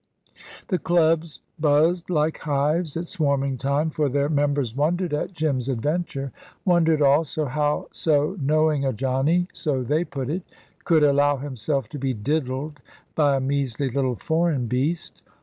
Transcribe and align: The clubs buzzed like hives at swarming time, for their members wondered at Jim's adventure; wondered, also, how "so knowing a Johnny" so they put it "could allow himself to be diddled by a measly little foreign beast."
The 0.69 0.79
clubs 0.79 1.43
buzzed 1.59 2.09
like 2.09 2.39
hives 2.39 2.97
at 2.97 3.07
swarming 3.07 3.59
time, 3.59 3.91
for 3.91 4.09
their 4.09 4.29
members 4.29 4.75
wondered 4.75 5.13
at 5.13 5.33
Jim's 5.35 5.69
adventure; 5.69 6.31
wondered, 6.65 7.03
also, 7.03 7.45
how 7.45 7.87
"so 7.91 8.35
knowing 8.41 8.83
a 8.83 8.93
Johnny" 8.93 9.47
so 9.53 9.83
they 9.83 10.03
put 10.03 10.27
it 10.31 10.41
"could 10.85 11.03
allow 11.03 11.37
himself 11.37 11.87
to 11.89 11.99
be 11.99 12.15
diddled 12.15 12.79
by 13.13 13.35
a 13.35 13.39
measly 13.39 13.91
little 13.91 14.15
foreign 14.15 14.65
beast." 14.65 15.21